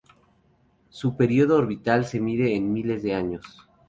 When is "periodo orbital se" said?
1.15-2.19